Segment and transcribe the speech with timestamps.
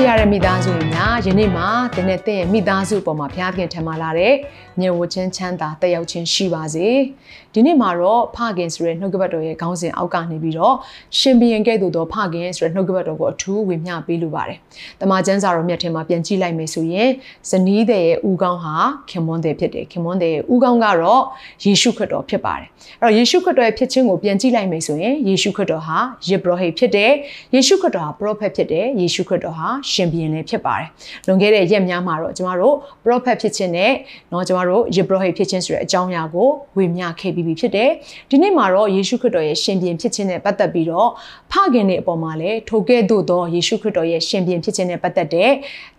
[0.00, 4.34] ချစ်ရတဲ့မိသားစုတွေများယနေ့မှာတင်းနဲ့တင်းရဲ့မိသားစုပေါ်မှာဘုရားခင်ထံမှာလာတဲ့
[4.80, 6.88] ညဝချင်းချမ်းသာတက်ရောက်ခြင်းရှိပါစေ
[7.53, 10.75] ဒီနေ့မှာတော့ဖခင်ဆိုတဲ့နှုတ်ကပတ်တော်ရဲ့ခေါင်းစဉ်အောက်ကနေပြီးတော့
[11.19, 14.57] ရှင်ဘီရင်ကဲ့သို့သောဖခင်ဆိုတဲ့နှုတ်ကပတ်တော်ကိုအထူးဝေမျှပေးလိုပါတယ်
[15.01, 17.09] တမန်ကျမ်းစာတော်မြတ်ထဲမှာပြန်ကြည့်လိုက်မယ်ဆိုရင်
[17.49, 18.75] ဇနီးတဲ့ရဲ့ဦးခေါင်းဟာ
[19.09, 21.23] ခင်မွန်းတဲ့ဖြစ်တယ်ခင်မွန်းတဲ့ရဲ့ဦးခေါင်းကတော့
[21.63, 22.67] ယေရှုခရစ်တော်ဖြစ်ပါတယ်
[23.01, 25.97] အဲ့တော့ယေရှုခရစ်တော်ရဲ့ဖြစ်ခြင်းကိုပြန်ကြည့်လိုက်မယ်ဆိုရင်ယေရှုခရစ်တော်ဟာ
[26.27, 27.11] ယေဘရဟိဖြစ်တယ်
[27.53, 30.87] ယေရှုခရစ်တော်ဟာပရောဖက်ဖြစ်တယ်ယေရှုခရစ်တော်ဟာရှင်ဘီရင်လည်းဖြစ်ပါတယ်
[31.25, 33.91] လွန်ခဲ့တဲ့ရက်များမှာတော့ကျမတို့ပရောဖက်ဖြစ်ခြင်းနဲ့
[34.29, 37.89] เนาะကျမတို့ယေဘရဟိဖြစ်ခြင်းဆိုတဲ့အကြောင်းအရာကိုဝေမျှခဲ့ပြီး ပြီဖြစ်တယ်
[38.29, 41.09] ဒီနေ့မှာတော့ယေရှုခရစ်တော်ရဲ့ရှင်ပြန်ဖြစ်ခြင်းနဲ့ပတ်သက်ပြီးတော့
[41.51, 45.51] ဖခင်တွေအပေါ်မှာလည်းထိုကဲ့သို့သောယေရှုခရစ်တော်ရဲ့ရှင်ပြန်ဖြစ်ခြင်းနဲ့ပတ်သက်တဲ့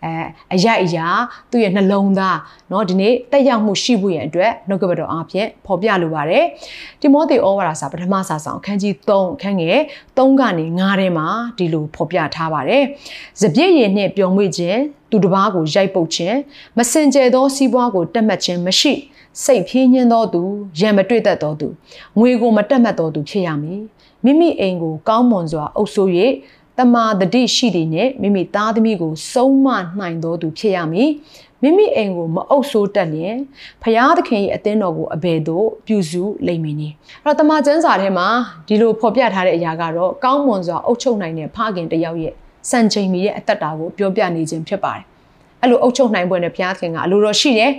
[0.04, 0.12] အဲ
[0.54, 1.06] အရာအရာ
[1.50, 2.38] သူ့ရဲ့နှလုံးသား
[2.70, 6.44] เนาะဒီနေ့တက်ရောက်မှုရှိဖို့ရန်အတွက်နှုတ်ကပတ်တော်အားဖြင့်ဖော်ပြလိုပါတယ်
[7.00, 9.78] တိမောသေဩဝါဒစာပထမစာဆောင်အခန်းကြီး3အခန်းငယ်
[10.16, 11.26] 3ကနေ9ထဲမှာ
[11.58, 12.82] ဒီလိုဖော်ပြထားပါတယ်
[13.40, 14.78] စပြည့်ရည်နှင့်ပျော်မွေ့ခြင်း
[15.10, 16.36] သူတစ်ပါးကိုရိုက်ပုတ်ခြင်း
[16.78, 18.92] မစင်ကြဲသောစီးပွားကိုတက်မှတ်ခြင်းမရှိ
[19.43, 20.41] စိတ်ဖြင်းညင်းသောသူ
[20.79, 21.67] ရံမတွေ့တတ်သောသူ
[22.17, 23.81] ငွေကိုမတက်မှတ်သောသူဖြစ်ရမည်
[24.23, 26.09] မိမိအိမ်ကိုကောင်းမွန်စွာအုပ်ဆိုး၍
[26.77, 29.67] တမာတတိရှိသည်နှင့်မိမိသားသမီးကိုစုံမ
[29.99, 31.09] နိုင်သောသူဖြစ်ရမည်
[31.61, 33.37] မိမိအိမ်ကိုမအုပ်ဆိုးတတ်လျင်
[33.81, 38.27] ဖရာသခင်၏အသင်းတော်ကိုအဘယ်သို့ပြုစုလိမ့်မည်နည်းအဲ့တော့တမန်ကျမ်းစာထဲမှာ
[38.67, 42.33] ဒီလိုဖော်ပြထားတဲ့အရာကတော့ကောင်းမွန်စွာအုပ်ချုပ်နိုင်တဲ့ဖခင်တယောက်ရဲ့
[42.69, 45.03] စံချိန်မီရဲ့အသက်တာကိုပြောပြနေခြင်းဖြစ်ပါတယ်
[45.61, 47.71] အဲ့လိုအုပ်ချုပ်နိုင်ပွဲနဲ့ဘုရားသခင်ကအလိုတော်ရှိတယ်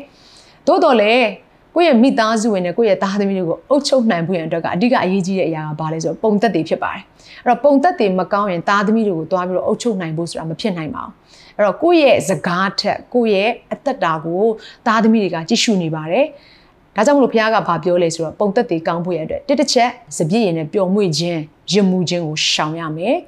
[0.67, 1.27] သို့တော်လည်း
[1.75, 7.03] ကိုယ့်ရဲ့မိသားစုဝင်နဲ့ကိုယ့်ရဲ့သားသမီးတွေကိုအုပ်ချုပ်နိုင်ဖို့ရန်အတွက်ကအဓိကအရေးကြီးတဲ့အရာကဘာလဲဆိုတော့ပုံသက်တွေဖြစ်ပါတယ်
[7.47, 11.13] အဲ့တော့ပုံသက်တွေမကောင်းရင်သားသမီးတွေကိုတွားပြီးတော့အုပ်ချုပ်နိုင်ဖို့ဆိုတာမဖြစ်နိုင်ပါဘူး
[11.57, 14.43] အဲ့တော့ကိုယ့်ရဲ့စကားထက်ကိုယ့်ရဲ့အသက်တာကို
[14.87, 16.27] သားသမီးတွေကကြည့်ရှုနေပါတယ်
[16.97, 21.41] ဒါကြောင့်မလို့ဘုရားကဘာပြောလဲဆိုတော့ပုံသက်တွေကောင်းဖို့ရတဲ့တစ်တစ်ချက်စပြည့်ရင်နဲ့ပျော်မွေ့ခြင်း
[21.73, 23.17] ရမှုခြင်းကိုရှောင်ရမယ်။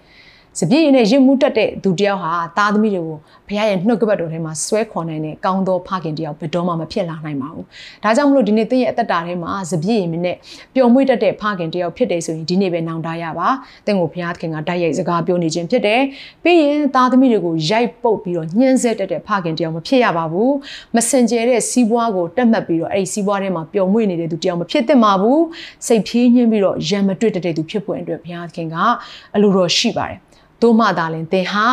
[0.61, 7.65] စပြည့်ရင်နဲ့ရင်မှုတက်တဲ့သူတယောက်ဟာသားသမီးတွေကိုဘုရားရဲ့နှုတ်ကပတ်တော်ထဲမှာဆွဲခေါ်နိုင်တဲ့ကောင်းသောဖခင်တယောက်ဘယ်တော့မှမဖြစ်လာနိုင်ပါဘူး။
[8.05, 10.37] ဒါကြောင့်မလို့ဒီနေ့သင်ရဲ့အသက်တာထဲမှာစပြည့်ရင်နဲ့
[10.75, 13.49] ပျော်မွေ့တတ်တဲ့ဖခင်တယောက်ဖြစ်တယ်ဆိုရင်ဒီနေ့ပဲနောင်တရပါ။
[13.87, 16.01] သင်ကိုဘုရားသခင်ကတိုက်ရိုက်စကားပြောနေခြင်းဖြစ်တယ်။
[16.45, 20.51] ပြီးရင်သားသမီးတွေကိုရိုက်ပုတ်ပြီးတော့ညှင်းဆဲတတ်တဲ့ဖခင်တယောက်မဖြစ်ရပါဘူး။
[20.97, 25.41] မစင်ကြဲတဲ့စီးပွားကိုတက်မှတ်ပြီးတော့အဲ့ဒီစီးပွားထဲမှာပျော်မွေ့နေတဲ့သူတယောက်မဖြစ်သင့်ပါဘူး။
[25.87, 28.77] စိတ်ဖြည်းညှင်းပြီးတော့ရံမတွေ့တတ်တဲ့သူဖြစ်ဖို့အတွက်ဘုရားသခင်က
[29.35, 30.21] အလိုတော်ရှိပါတယ်။
[30.65, 31.67] တို့မှသာလင်သင်ဟာ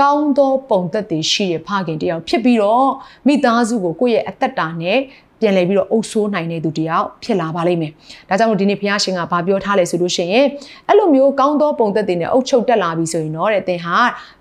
[0.00, 2.88] ကောင်းသောပုံသက်တည်ရှိတဲ့ဖခင်တယောက်ဖြစ်ပြီးတော့
[3.26, 4.98] မိသားစုကိုကိုယ့်ရဲ့အသက်တာနဲ့
[5.40, 7.92] ပြန်လည်ပြီးတော့အုပ်ဆိုးနိုင်တဲ့သူတယောက်ဖြစ်လာပါလိမ့်မယ်။
[8.28, 10.46] ဒါကြောင့်မို့ဒီနေ့ဘုရားရှင်ကဘာပြောထားလဲဆိုလို့ရှိရင်
[10.88, 13.96] အဲ့လိုမျိုးကောင်းသောပုံသက်တွေနဲ့အုပ်ချုပ်တက်လာပြီဆိုရင်တော့တဲ့သင်ဟာ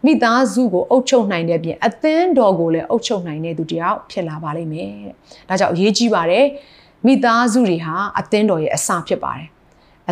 [0.05, 5.13] မိသားစုကိုအုပ်ချုပ်နိုင်တဲ့ပြင်အသင်းတော်ကိုလည်းအုပ်ချုပ်နိုင်တဲ့သူတယောက်ဖြစ်လာပါလိမ့်မယ်တဲ့။
[5.49, 6.45] ဒါကြောင့်အရေးကြီးပါတယ်
[7.05, 9.47] မိသားစုတွေဟာအသင်းတော်ရဲ့အစဖြစ်ပါတယ်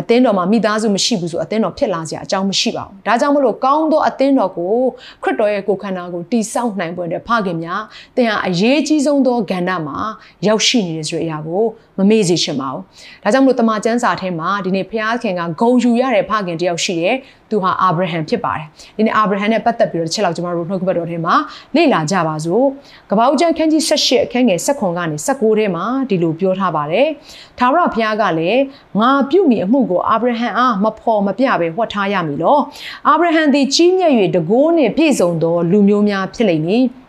[0.00, 4.74] အသင်းတော်မှာမိသားစုမရှိဘူးဆိုအသင်းတော်ဖြစ်လာစရာအကြောင်းမရှိပါဘူး။ဒါကြောင့်မလို့ကောင်းသောအသင်းတော်ကို
[5.22, 7.82] ခရစ်တော်ရဲ့ကိုယ်ခန္ဓာကိုတည်ဆောက်နိုင်ပွင့်တဲ့ဖခင်များ
[8.16, 9.98] သင်ဟာအရေးကြီးဆုံးသောကဏ္ဍမှာ
[10.46, 11.64] ရောက်ရှိနေတယ်ဆိုတဲ့အရာကို
[11.98, 12.82] မမေ့စေချင်ပါဘူး။
[13.22, 14.92] ဒါကြောင့်မလို့တမန်ကျမ်းစာထဲမှာဒီနေ့ဖ
[15.22, 17.16] ခင်ကဂုံယူရတဲ့ဖခင်တယောက်ရှိတယ်။
[17.50, 21.34] သူဟာအာဗြဟံဖြစ်ပါတယ်။ဒီနေ့အာဗြဟံနဲ့ပတ်သက်ပြီးတော့တစ်ချက်လောက်ကျွန်တော်တို့နှုတ်ကပတ်တော်ထဲမှာ
[21.76, 22.64] လေ့လာကြပါစို့။
[23.10, 27.06] ကပ္ပဦးကျမ်းခန်းကြီး78အခန်းငယ်16ကနေ19ထဲမှာဒီလိုပြောထားပါတယ်။
[27.58, 28.60] ထာဝရဘုရားကလည်း
[29.00, 32.58] ငါပြုမိအမှုကိုအာဗြဟံအားမဖော်မပြပဲဟောထားရမည်လော။
[33.08, 36.84] အာဗြဟံသည်ကြီးမြတ်၍တကိုးနှင့်ပြည့်စုံသောလူမျိုးများဖြစ်လိမ့်မည်။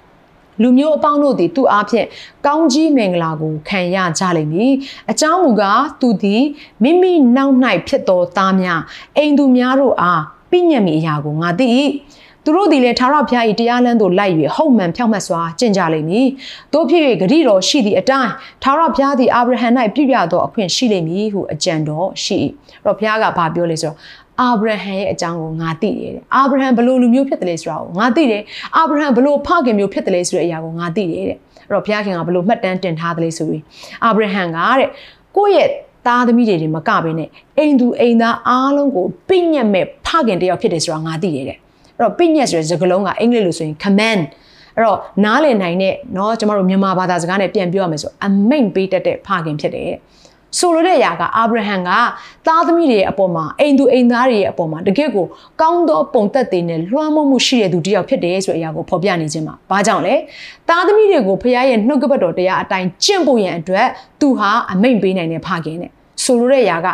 [0.61, 2.07] လူမျိုးအပေါင်းတို့သည်သူ့အားဖြင့်
[2.45, 4.73] ကောင်းကြီးမင်္ဂလာကိုခံရကြလိမ့်မည်
[5.11, 6.43] အကြောင်းမူကားသူသည်
[6.83, 7.55] မိမိနောက်၌
[7.87, 8.81] ဖြစ်သောသားများ
[9.17, 11.67] အိမ်သူများတို့အားပြည့်ညတ်မိအရာကိုငါသိ၏
[12.43, 16.27] သူတို့သည်လည်းထာဝရဘုရား၏တရားလမ်းသို့လိုက်၍ဟုတ်မှန်ဖြောင့်မတ်စွာကျင့်ကြလိမ့်မည်။
[16.73, 18.31] တို့ဖြစ်၍ဂရိတော်ရှိသည့်အတိုင်း
[18.63, 22.37] ထာဝရဘုရားသည်အာဗြဟံ၌ပြည့်ပြသောအခွင့်ရှိလိမ့်မည်ဟုအကြံတော်ရှိ၏။
[22.83, 23.95] အဲ့တော့ဘုရားကဘာပြောလဲဆိုတော့
[24.40, 28.42] အာဗြဟံရဲ့အကြောင်းကိုငါသိတယ်တဲ့အာဗြဟံဘလို့လူမျိုးဖြစ်တယ်လဲဆိုတာကိုငါသိတယ်
[28.76, 31.38] အာဗြဟံဘလို့ဖခင်မျိုးဖြစ်တယ်လဲဆိုတဲ့အရာကိုငါသိတယ်တဲ့
[31.68, 33.62] အဲ့တော့ဘုရားခင်ကဘလို့မှတ်တမ်းတင်ထားတယ်လဲဆိုပြီး
[34.04, 34.88] အာဗြဟံကတဲ့
[35.36, 35.68] ကိုယ့်ရဲ့
[36.06, 37.28] သားသမီးတွေမကဘဲနဲ့
[37.58, 44.22] အိမ်သူအိမ်သားအားလုံးကိုပြည့်ညက်မဲ့ဖခင်တယောက်ဖြစ်တယ်ဆိုတာငါသိတယ်တဲ့အဲ့တော့ပြည့်ညက်ဆိုတဲ့စကားလုံးကအင်္ဂလိပ်လိုဆိုရင် command
[44.76, 49.92] အဲ့တော့နားလည်နိုင်တဲ့เนาะကျမတို့မြန်မာဘာသာစကားနဲ့ပြန်ပြောရမယ်ဆိုအမိန့်ပေးတတ်တဲ့ဖခင်ဖြစ်တယ်
[50.59, 51.89] ဆိုလိုတဲ့အရာကအာဗြဟံက
[52.47, 55.25] သားသမီးတွေရဲ့အပေါ်မှာအိမ်သူအိမ်သားတွေရဲ့အပေါ်မှာတကယ့်ကို
[55.61, 60.15] ကောင်းသောပုံသက်တွေနဲ့လွှမ်းမိုးမှုရှိတဲ့သူတစ်ယောက်ဖြစ်တယ်ဆိုတဲ့အရာကိုဖော်ပြနေခြင်းပါ။ဘာကြောင့်လဲ။
[60.69, 63.87] သားသမီးတွေကိုဖခင်ရဲ့နှုတ်ကပတ်တော်တရားအတိုင်းကျင့်ဖို့ရန်အတွက်
[64.21, 65.91] သူဟာအမိန့်ပေးနိုင်တဲ့ဖခင်နဲ့
[66.23, 66.87] ဆိုလိုတဲ့အရာက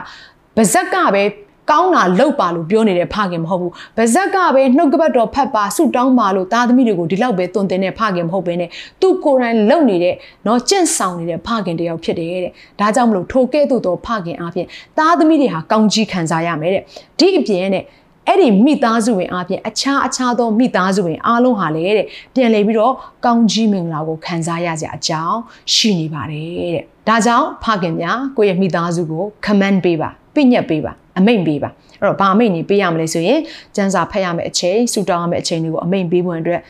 [0.57, 1.23] ဗဇက်ကပဲ
[1.71, 8.69] ကောင်းတာလောက်ပါလို့ပြောနေတဲ့ဖခင်မဟုတ်ဘူး။ဗဇက်ကပဲနှုတ်ကပတ်တော်ဖတ်ပါဆုတောင်းပါလို့သားသမီးတွေကိုဒီလောက်ပဲတုံတင်တဲ့ဖခင်မဟုတ်ဘဲနဲ့
[9.01, 10.15] သူကိုယ်တိုင်လုံနေတဲ့
[10.47, 14.67] နော်ကြင့်ဆောင်နေတဲ့ဖခင်တယောက်ဖြစ်တယ်တဲ့။ဒါကြောင့်မလို့ထိုကဲ့သို့သောဖခင်အပြင်
[14.97, 16.83] သားသမီးတွေဟာကောင်းကြီးခံစားရမယ်တဲ့။
[17.19, 17.85] ဒီအပြင်နဲ့
[18.27, 22.93] အဲ့ဒီမိသားစုဝင်အပြင်အခြားအခြားသောမိသားစုဝင်အားလုံးဟာလည်းတဲ့ပြန်လည်ပြီးတော့
[23.25, 25.39] ကောင်းကြီးမင်္ဂလာကိုခံစားရကြအကြောင်း
[25.73, 31.70] ရှိနေပါတယ်တဲ့ဒါကြောင့်ဖခင်များကိုယ့်ရဲ့မိသားစုကို command ပေးပါ ပြညတ်ပေးပါအမိန့်ပေးပါ
[32.00, 33.40] အဲ့တော့ဘာအမိန့်နေပေးရမလဲဆိုရင်
[33.76, 36.60] စံစာဖတ်ရမယ့်အချိန်ဆူတောင်းရမယ့်အချိန်တွေကိုအမိန့်ပေးဖို့အတွက်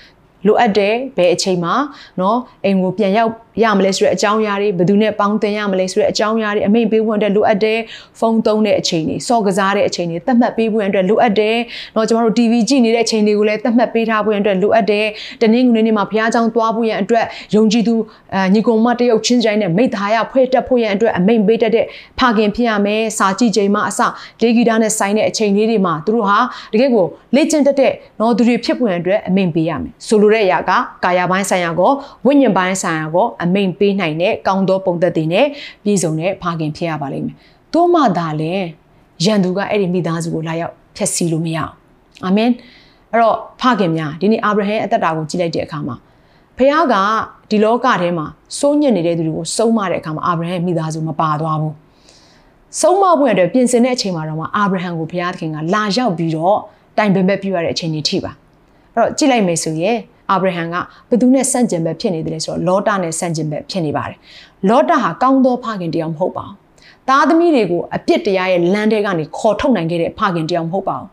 [0.47, 1.75] လိုအပ်တယ်ဘယ်အချိန်မှာ
[2.19, 3.31] เนาะအိမ်ကိုပြန်ရောက်
[3.62, 7.80] ရမလဲဆိုတဲ့အကြောင်းအရာတွေဘယ်သူနဲ့ပေါင်းသင်ရမလဲဆိုတဲ့အကြောင်းအရာတွေအမိန့်ပေးဖို့အတွက်လိုအပ်တဲ့
[8.20, 11.58] ဖုန်းသုံးတဲ့အချိန်တွေစော်ကစားတဲ့အချိန်တွေသတ်မှတ်ပေးဖို့အတွက်လိုအပ်တယ်။
[11.96, 15.06] တော့ကျမတို့ TV ကြည့်နေတဲ့အချိန်တွေကိုလည်းသတ်မှတ်ပေးထားဖို့အတွက်လိုအပ်တယ်။
[15.42, 17.96] တနင်္ဂနွေနေ့မှာဘုရားကျောင်းသွားဖို့ရန်အတွက်ယုံကြည်သူ
[18.54, 21.86] ညီကောင်မတယောက်ချင်းချိုင်းနဲ့မိသားရဖွဲ့တက်ဖို့ရန်အတွက်အမိန့်ပေးတတ်တဲ့
[22.20, 24.00] ဖခင်ဖြစ်ရမယ်။စာကြည့်ချိန်မှအစ
[24.42, 26.40] ဒေဂီတာနဲ့ဆိုင်တဲ့အချိန်လေးတွေမှာသူတို့ဟာ
[26.74, 30.72] တကယ့်ကိုလေ့ကျင့်တတ်တဲ့နော်သူတွေဖြစ်ဖို့ရန်အတွက်အမိန့်ပေးရမယ်။ဆိုလိုတဲ့အရာက
[31.04, 31.92] ကာယပိုင်းဆိုင်ရာကော
[32.26, 35.46] ဝိညာဉ်ပိုင်းဆိုင်ရာကောအမိန်ပေးနိုင်တဲ့ကောင်းသောပုံသက်တွေနဲ့
[35.84, 37.36] ပြည့်စုံတဲ့ဖခင်ဖြစ်ရပါလိမ့်မယ်။
[37.74, 38.54] သို့မှသာလဲ
[39.26, 41.74] ရန်သူကအဲ့ဒီမိသားစုကိုလာရောက်ဖျက်ဆီးလို့မရအောင်။
[42.26, 42.50] အာမင်။
[43.12, 45.96] အဲ့တော့ဖခင်များဒီနေ့အာဗြဟံအသက်တာကိုကြည့်လိုက်တဲ့အခါမှာ
[46.58, 46.96] ဖခင်က
[47.50, 48.26] ဒီလောကထဲမှာ
[48.60, 51.74] စိုးညစ်နေတဲ့သူတွေကိုစုံမတဲ့အခါမှာအာဗြဟံမိသားစုမပါသွားဘူး။
[52.82, 56.58] ဆုံးမဖို့အတွက်ပြင်ဆင်တဲ့အချိန်မှာတော့မှအာဗြဟံကိုဘုရားသခင်ကလာရောက်ပြီးတော့
[56.98, 58.32] တိုင်ပင်ပဲပြုရတဲ့အချိန်ကြီးထိပါ။
[58.96, 59.98] အဲ့တော့ကြည့်လိုက်မယ်ဆိုရင်
[60.32, 60.76] အာဗြဟံက
[61.10, 64.18] ဘသူနဲ့ဆန့်ကျင်ဘက်ဖြစ်နေတယ်ဆိုတော့လောတာနဲ့ဆန့်ကျင်ဘက်ဖြစ်နေပါတယ်
[64.70, 66.56] လောတာဟာကောင်းသောဖခင်တရားမဟုတ်ပါဘူး
[67.10, 71.08] သားသမီးတွေကိုအပြစ်တရားရဲ့လမ်းထဲကနေခေါ်ထုတ်နိုင်ခဲ့တဲ့ဖခင်တရားမဟုတ်ပါဘူး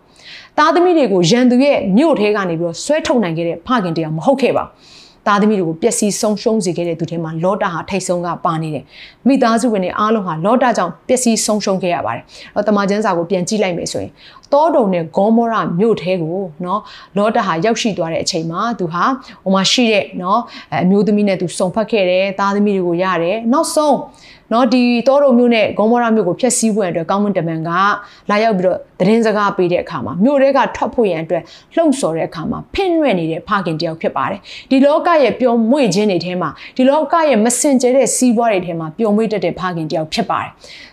[0.58, 4.99] သားသမီးတွေကိုရန်သူရဲ့မြို့ထဲကနေပြီးတော့ဆွဲထုတ်နိုင်ခဲ့တဲ့ဖခင်တရားမဟုတ်ခဲ့ပါဘူး
[5.30, 8.84] သားသမီးတွေကိုပျက်စီးဆုံးရှုံးစေခဲ့တဲ့သူတွေမှာလောတာဟာထိတ်ဆုံးကပါနေတယ်။
[9.28, 12.24] မိသားစုဝင်တွေအားလုံးဟာလောတာကြောင့်ပျက်စီးဆုံးရှုံးခဲ့ရပါတယ်။
[12.54, 14.12] အဲ့တော့တမန်ကျမ်းစာကိုပြန်ကြည့်လိုက်မယ်ဆိုရင်
[14.52, 16.80] တောတုံနဲ့ဂေါမောရမြို့ထဲကိုနော်
[17.16, 19.04] လောတာဟာရောက်ရှိသွားတဲ့အချိန်မှာသူဟာ
[19.42, 20.40] ဟိုမှာရှိတဲ့နော်
[20.82, 23.96] အမျိုးသမီးနဲ့သူစုံဖက်ခဲ့တယ်။သားသမီးတွေကိုရတယ်။နောက်ဆုံး
[24.52, 27.70] နော်ဒီတောတော်မြို့နဲ့ဂေါမောရမြို့ကိုဖျက်ဆီးဖို့အတွက်ကောင်းမွန်တမန်က
[28.30, 31.42] လာရောက်ပြီးတော့သတင်းစကားပေးတဲ့အခါမှာမြို့တွေကထွက်ဖို့ရန်အတွက်
[31.74, 40.50] လှုံ့ဆော်တဲ့အခါမှာဖင့်ရွက်နေတဲ့ဖခင်တယောက်ဖြစ်ပါတယ်ဒီလောကရဲ့ပျော်မွေ့ခြင်းတွေထဲမှာဒီလောကရဲ့မစင်ကြဲတဲ့စီးပွားတွေထဲမှာပျော်မွေ့တတ်တဲ့ဖခင်တယောက်ဖြစ်ပါတယ်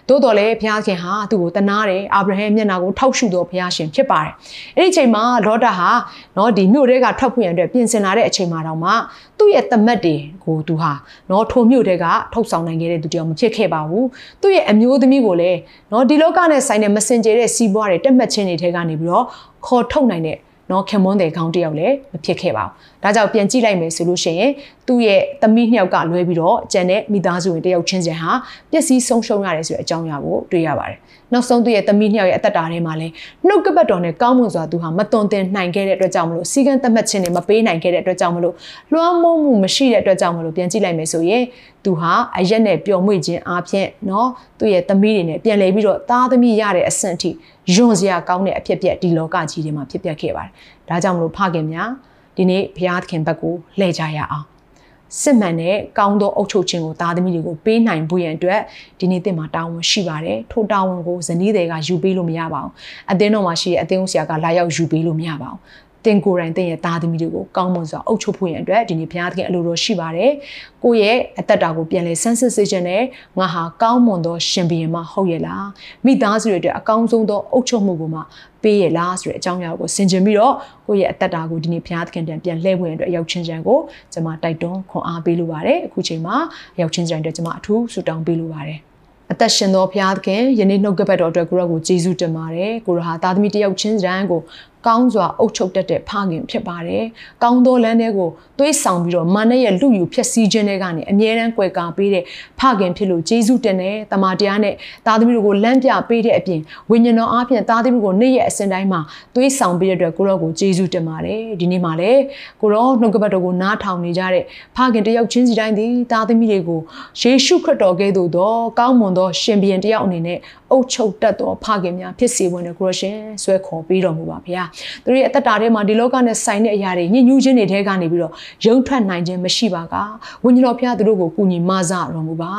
[0.09, 4.33] သို့တော်လည်းဘုရားခင်ဟာသူ့ကိုတနာတယ်အာဗြဟံမျက်နှာကိုထောက်ရှုတော်ဘုရားရှင်ဖြစ်ပါတယ်
[4.77, 5.89] အဲ့ဒီအချိန်မှာလောတာဟာ
[6.37, 8.91] နော်ဒီမြို့တွေကထွက်ဖို့ရန်အတွက်ပြင်ဆင်လာတဲ့အချိန်မှာတော့မှ
[9.37, 10.15] သူ့ရဲ့တမတ်တွေ
[10.45, 10.91] ကိုသူဟာ
[11.29, 14.07] နော်ထိုမြို့တွေကထုတ်ဆောင်နိုင်ခဲ့တဲ့သူတယောက်မဖြစ်ခဲ့ပါဘူး
[14.41, 15.59] သူ့ရဲ့အမျိုးသမီးကိုလည်း
[15.91, 19.25] နော်ဒီလောကနဲ့ဆိုင်တဲ့မစင်ကြဲတဲ့စီးပွားတွေတက်မှတ်ခြင်းတွေထဲကနေပြီးတော့
[19.65, 20.37] ခေါ်ထုတ်နိုင်တဲ့
[20.71, 22.71] နော်ခင်မွန်းတဲ့ခေါင်းတယောက်လည်းမဖြစ်ခဲ့ပါဘူး
[23.02, 24.50] ဒါကြောင့်ပြန်ကြည့်လိုက်မယ်ဆိုလို့ရှိရင်
[24.86, 28.32] သူ့ရဲ့သမီးနှစ်ယောက်ကလွဲပြီးတော့ကျန်တဲ့မိသားစုဝင်တယောက်ချင်းချင်းဟာ
[28.70, 30.98] ပျက်စီးဆုံးရှုံးရတယ်ဆိုတဲ့အကြောင်းအရာကိုတွေ့ရပါတယ်။
[31.32, 33.12] နောက်ဆုံးသူ့ရဲ့သမီးနှစ်ယောက်ရဲ့အသက်တာထဲမှာလည်း
[33.46, 38.54] နှုတ်ကပတ်တော်နဲ့ကောင်းမွန်စွာသူဟာမတွန်တင်နိုင်ခဲ့တဲ့အတွက်ကြောင့်မလို့စီကံသတ်မှတ်ခြင်းတွေမပေးနိုင်ခဲ့တဲ့အတွက်ကြောင့်မလို့
[38.92, 41.42] လွှမ်းမိုးမှုမရှိတဲ့အတွက်ကြောင့်မလို့ပြန်ကြည့်လိုက်မယ်ဆိုရင်
[41.84, 44.26] သူဟာအရက်နဲ့ပျော်မွေ့ခြင်းအပြင်เนาะ
[44.58, 47.30] သူ့ရဲ့သမီးတွေနဲ့ပြန်လည်ပြီးတော့သားသမီးရတဲ့အဆင့်အထိ
[47.74, 50.52] ယွန်စရာကောင်းတဲ့အဖြစ်အပျက်ဒီလောကကြီးထဲမှာဖြစ်ပျက်ခဲ့ပါတယ်။
[50.88, 51.90] ဒါကြောင့်မလို့ဖခင်များ
[52.37, 54.45] ဒီနေ့ဘုရားသခင်ဘက်ကိုလှည့်ကြရအောင်။
[55.21, 58.61] စစ်မှန်တဲ့ကောင်းသောအုပ်ချုပ်ခြင်းကိုသားသမီးတွေကိုပေးနိုင်ဖို့ရန်အတွက်
[58.99, 62.71] ဒီနေ့တင်မှာတာဝန်ရှိပါတယ်။ထိုတာဝန်ကိုဇနီးတွေကယူပေးလို့မရပါဘူး။
[63.11, 65.59] အသင်းတော်မှာရှိတဲ့အသင်းဦးဆရာကလာရောက်ယူပေးလို့မရပါဘူး။
[66.07, 70.31] တင်ကိုယ်တိုင်တင်ရဲ့သားသမီးတွေကိုကောင်းမွန်စွာအုပ်ချုပ်ဖို့ရန်အတွက်ဒီနေ့ဘုရားသခင်အလိုတော်ရှိပါတယ်။
[70.83, 73.03] ကိုယ့်ရဲ့အသက်တာကိုပြန်လဲဆန်းစစ်စေခြင်းနဲ့
[73.39, 75.63] ငါဟာကောင်းမွန်သောရှင်ဘုရင်မဟုတ်ရဲ့လား။
[76.05, 78.21] မိသားစုတွေအတွက်အကောင်းဆုံးသောအုပ်ချုပ်မှုကိုမှ
[78.63, 80.53] ပေးရဲ့လားဆိုတဲ့အကြောင်းအရာကိုဆင်ခြင်ပြီးတော့
[80.87, 83.79] ကိုယ့်ရဲ့အသက်တာကိုဒီနေ့ဘုရားသခင်တန်ပြန်လှည့်ဝင်အတွက်ရောက်ချင်းချံကို
[84.13, 86.35] ကျွန်မတိုက်တွန်းခွန်အားပေးလိုပါတယ်။အခုချိန်မှာ
[86.79, 88.81] ရောက်ချင်းချံအတွက်ကျွန်မအထူးဆုတောင်းပေးလိုပါတယ်။
[89.31, 94.41] အသက်ရှင်သောဘုရားသခင်ယနေ့နှုတ်ကပတ်တော်အတွက်ကိုရောကိုယေရှုတင်ပါတယ်ကိုရောဟာသားသမီးတယောက်ချင်းစံကို
[94.87, 97.03] ကောင်းစွာအုပ်ချုပ်တတ်တဲ့ဖခင်ဖြစ်ပါတယ်။
[97.43, 98.29] ကောင်းသောလမ်းတွေကို
[98.59, 102.23] သွေးဆောင်ပြီးတော့မာနရဲ့လူယူဖြစ်စည်းခြင်းတွေကနေအမြဲတမ်းကွယ်ကာပေးတဲ့
[102.59, 104.73] ဖခင်ဖြစ်လို့ယေရှုတင်တဲ့တမန်တရားနဲ့
[105.05, 109.01] သားသမီးတို့ကိုလမ်းပြပေးတဲ့အပြင်ဝိညာဉ်တော်အားဖြင့်သားသမီးကိုနေ့ရက်အစဉ်တိုင်းမှာ
[109.35, 112.21] သွေးဆောင်ပေးတဲ့အတွက်ကိုရောကိုယေရှုတင်ပါတယ်။ဒီနေ့မှာလည်း
[112.61, 114.43] ကိုရောနှုတ်ကပတ်တော်ကိုနားထောင်နေကြတဲ့
[114.75, 116.81] ဖခင်တယောက်ချင်းစီတိုင်းသည်သားသမီးတွေကို
[117.21, 120.39] ယေရှုခရစ်တော်ကဲ့သို့သောကောင်းမွန်သောရှင်ဘုရင်တယောက်အနေနဲ့
[120.71, 124.63] အုပ်ချုပ်တတ်သောဖခင်များဖြစ်စေဝင်တဲ့ကိုရရှင်ဆွဲခေါ်ပေးတော်မူပါဗျာ။
[125.03, 128.33] သူတို့ရဲ့အသက်တာထဲမှာဒီလောကနဲ့ဆိုင်တဲ့အရာတွေညှဉ်းညူးခြင်းတွေထဲကနေပြီးတော့
[128.65, 129.95] ရုံထွက်နိုင်ခြင်းမရှိပါက
[130.43, 132.51] ဝိညာဉ်တော်ဖျားသူတို့ကိုကူညီမဆတော်မူပါ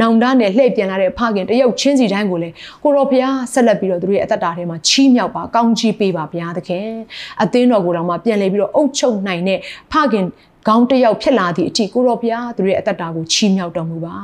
[0.00, 6.88] နောင်တနဲ့လှည့်ပြန်လာတဲ့ဖခင်တယောက်ချင်းစီတိုင်းကိုလည်းကိုတော်ဖျားဆက်လက်ပြီးတော့သူတို့ရဲ့အသက်တာထဲမှာချီးမြှောက်ပါကောင်းချီးပေးပါဘုရားသခင်
[7.42, 9.58] အသင်းတော်ကိုယ်တော်မှာပြန်လည်ပြီးတော့အုပ်ချုပ်နိုင်တဲ့
[9.92, 10.24] ဖခင်
[10.68, 14.16] ကောင်းတယောက်ဖြစ်လာသည့်အထိကိုရောဘုရားသူရဲ့အသက်တာကိုချီးမြှောက်တော်မူပါ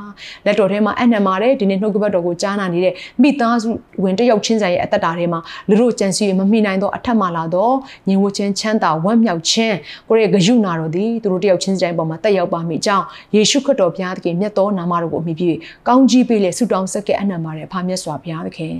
[0.44, 3.68] လက်တော်ထဲမှာအနံပါတယ်ဒီနေ့နှုတ်ကပတ်တော်ကိုကြားနာနေတဲ့မိသားစု
[4.04, 7.70] ဝင်တယောက်ချင်းဆိုင်ရဲ့အသက်တာထဲမှာလူတို့ကြံစည်မမိနိုင်သောအထက်မှလာသော
[8.08, 9.76] ညီဝချင်းချမ်းသာဝမ်းမြောက်ခြင်း
[10.08, 13.04] ကိုရဲ့ဂယုဏတော်သည်သူတို့တယောက်ချင်းဆိုင်ပေါ်မှာတက်ရောက်ပါမိကြောင်း
[13.34, 15.50] ယေရှုခရစ်တော်ဘုရားသခင်မြတ်သောနာမတော်ကိုအမိပြု
[15.88, 18.76] ကောင်းကြီးပေးလေဆုတောင်းဆက်ကအနံပါတယ်ဖာမြတ်စွာဘုရားသခင်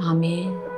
[0.00, 0.77] အာမင်